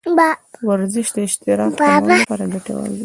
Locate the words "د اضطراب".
1.15-1.71